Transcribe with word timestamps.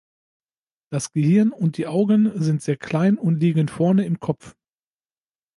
Das 0.91 1.11
Gehirn 1.11 1.51
und 1.51 1.77
die 1.77 1.85
Augen 1.85 2.31
sind 2.33 2.63
sehr 2.63 2.75
klein 2.75 3.19
und 3.19 3.39
liegen 3.39 3.67
vorne 3.67 4.03
im 4.03 4.19
Kopf. 4.19 4.55